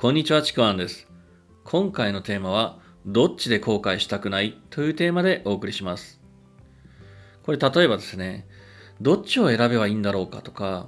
[0.00, 1.08] こんにちは、ちくわんです。
[1.64, 4.56] 今回のテーマは、どっちで後悔したくない？
[4.70, 6.20] というテーマでお送りします。
[7.42, 8.46] これ例えばですね、
[9.00, 10.86] どっちを選べばいいんだろうかとか、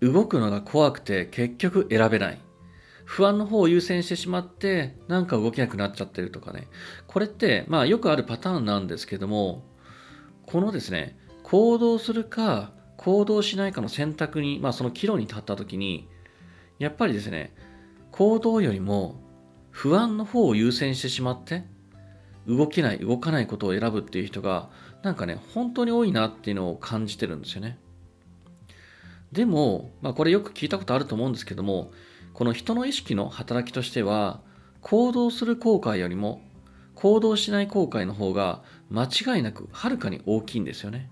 [0.00, 2.40] 動くのが怖くて結局選べない。
[3.04, 6.68] 不安の方を優先してしまって、なんか動けなくなっちゃってるとかね。
[7.08, 9.64] これって、まあよくあるパターンなんですけども、
[10.46, 16.08] このですね、行動するか、行動しないかの選択に、まあその岐路に立った時に、
[16.78, 17.52] やっぱりですね、
[18.16, 19.20] 行動よりも
[19.70, 21.64] 不安の方を優先してしまって
[22.46, 24.70] 動けない動かないことを選ぶっていう人が
[25.02, 27.78] なんかね本当に多いなっていうのを感じてるんですよね。
[29.32, 31.90] でも、まあ、これよく聞いたことあると思うんですけども
[32.32, 34.40] この人の意識の働きとしては
[34.80, 36.40] 行動する後悔よりも
[36.94, 41.10] 行動しない後悔の方が間違いなくはるかに大きいんですよね。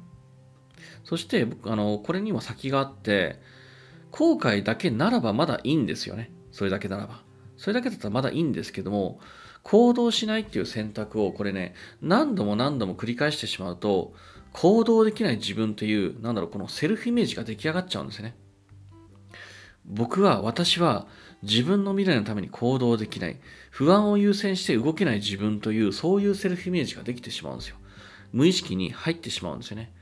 [1.04, 3.42] そして僕あのこれには先があって
[4.10, 6.30] 後悔だけならばまだいいんですよね。
[6.54, 7.20] それだけならば。
[7.56, 9.18] それだけだったらまだいいんですけども、
[9.64, 14.14] 行動しないっていう選択をこれね、何度も何度も繰り返してしまうと、
[14.52, 18.36] 行動できない自分っていう、なんだろう、このセルフイメージが出来上がっちゃうんですね。
[19.84, 21.08] 僕は、私は
[21.42, 23.40] 自分の未来のために行動できない、
[23.72, 27.76] 不安を優先して動けない自分という、そういうセルフイメージができてしまうんですよ。
[28.32, 29.92] 無意識に入ってしまうんですよね。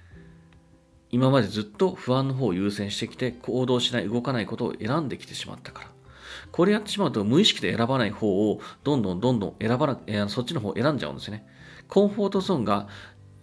[1.11, 6.02] 今までずっと不安の方を優先してきて行動しない動かないことを選んできてしまったから
[6.51, 11.47] これやってしまうと無意識で選ばない方をどんどんどんどん選ばな、えーそっちの方を選んじゃうんですよね。
[11.89, 12.89] コンフォートゾーンが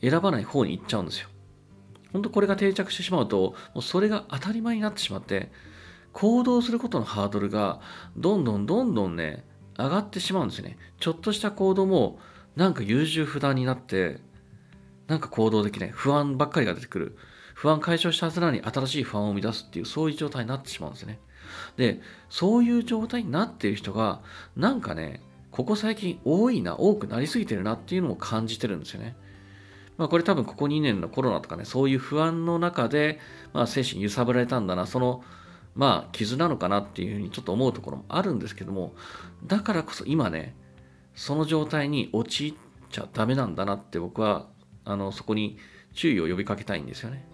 [0.02, 1.30] 選ばない方に行っちゃうんですよ。
[2.12, 3.38] 本当これが定着してしまうと
[3.74, 5.52] もうそれが当たり前になってしまって
[6.12, 7.82] 行動することのハードルが
[8.18, 9.46] どんどんどんどんね
[9.78, 10.78] 上がってしまうんですよね。
[11.00, 12.20] ちょっとした行動も
[12.56, 14.20] なんか優柔不断になって
[15.08, 17.18] なんか行動できない不安ばっかりが出てくる。
[17.60, 21.20] 不安解消したはずなのに新しい不安を生み出すっていうそういう状態になってしまうんですね。
[21.76, 24.22] でそういう状態になっている人が
[24.56, 29.18] なんかねここ最近多いな多くなりすぎてるなっていうのを感じてるんですよね。
[29.98, 33.20] まあこれ多分ここ2年のコロナとかねそういう不安の中で、
[33.52, 35.22] まあ、精神揺さぶられたんだなその
[35.76, 38.94] まあ傷なのかなっていうふうにちょっと思うところもあるんですけども
[39.46, 40.56] だからこそ今ね
[41.14, 42.54] その状態に陥っ
[42.90, 44.48] ちゃダメなんだなって僕は
[44.86, 45.58] あのそこに
[45.94, 47.28] 注意を呼びかけたいんですよね。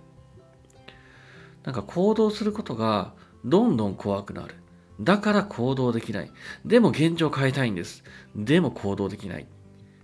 [1.66, 4.56] なんか行動することがどんどん怖くなる。
[5.02, 6.32] だから行動できない。
[6.64, 8.04] でも現状変えたいんです。
[8.36, 9.48] でも行動できない。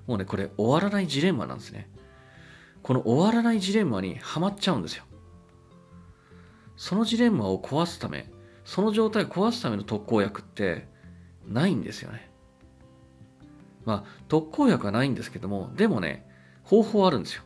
[0.07, 1.89] もうね、これ終わらないジレンマなんですね。
[2.81, 5.05] この終わらないジレンマにはまっちゃうんですよ。
[6.75, 8.31] そのジレンマを壊すため、
[8.65, 10.87] その状態を壊すための特効薬って
[11.47, 12.31] ないんですよね。
[13.85, 16.27] まあ、特効薬はないんですけども、でもね、
[16.63, 17.43] 方法あるんですよ。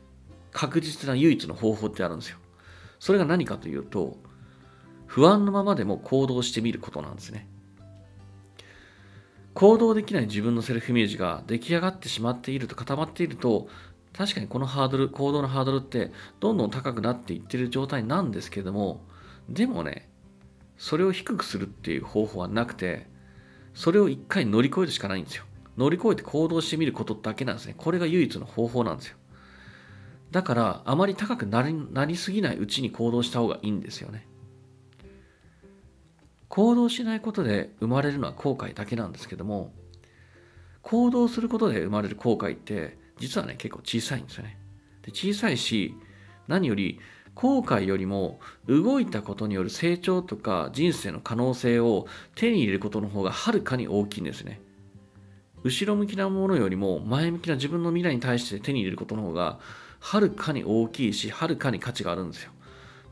[0.52, 2.38] 確実な唯一の方法ってあるんですよ。
[3.06, 4.18] それが何かというと、
[5.06, 7.48] 不安のままでも行動してみることなんですね。
[9.54, 13.68] 行動できない自分のセルフイメージが出来上がってしまっていると固まっていると、
[14.12, 19.04] 確かにこのハードル、行動のハードルってどんどん高くなっていってる状態なんですけども、
[19.50, 20.10] でもね、
[20.76, 23.06] それを低くするっていう方法はなくて、
[23.76, 25.44] それを一回乗り越えるしかないんですよ。
[25.78, 27.76] 乗り越えて行動してみることだけなんですね。
[27.78, 29.18] これが唯一の方法なんですよ。
[30.32, 34.28] だから、あまり高くなりなりすぎないうちに行動した方がいいんですよね。
[36.50, 39.74] 行動しないことで生まれるのは後悔だけなんですけども、
[40.82, 44.58] 行動することで生まれる後悔って、実はね、結構小さいんですよね。
[45.02, 45.96] で小さいし、
[46.48, 47.00] 何より、
[47.36, 54.62] 後悔よりも動いたことによる成長とか人生の可能性を手に入れることの方がはるかに大きいんですね。
[55.64, 59.60] 後ろ向きなものよりも前向きな自分の未来に対して手に入れることの方が
[60.00, 62.52] はるかに大きいし、はるかに価値があるんですよ。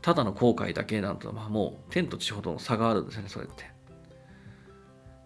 [0.02, 3.72] ただの後悔だけなんと、まあ、もう天と地ほどの差があるんですよね、それって。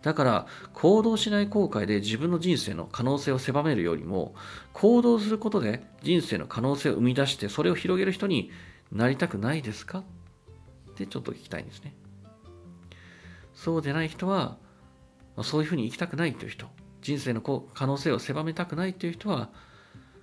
[0.02, 4.34] だから、行動しない後悔で自分の人生の可能性を狭めるよりも、
[4.72, 8.52] 行動することで人生の可能性を生み出して、それを広げる人に
[8.92, 10.04] なりたくないですか？
[10.90, 11.94] ってちょっと聞きたいんですね。
[13.54, 14.56] そうでない人は、
[15.42, 16.66] そういうふうに生きたくないという人、
[17.02, 19.50] 人生の可能性を狭めたくないという人は、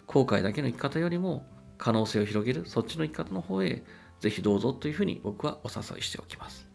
[0.08, 1.46] 後悔だけの生き方よりも
[1.78, 3.84] 可能性を広げる、そっちの生き方の方へ
[4.20, 6.68] ぜひどうぞというふうに僕はお誘いしておきます。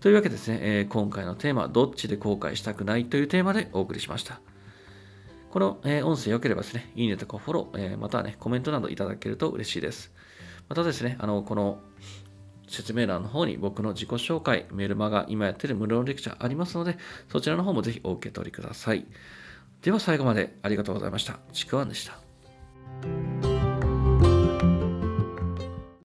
[0.00, 4.40] というわけでですね、えー今回のテーマ、どっちで後悔したくないというテーマでお送りしました。
[5.50, 10.12] この、えー音声良ければですね、いいねとかフォロー、えーまたはね、コメントなどいただけると嬉しいです。
[10.68, 11.80] またですね、あの、この
[12.68, 16.98] 説明欄の方に僕の自己紹介、メルマガ、今やってる無料のレクチャーありますので、
[17.32, 19.06] そちらの方もぜひお受け取りください。
[19.82, 21.38] では最後までありがとうございました。
[21.52, 22.27] ちくわんでした。
[23.02, 23.37] Bye.